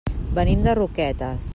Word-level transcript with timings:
Venim 0.37 0.63
de 0.69 0.75
Roquetes. 0.81 1.49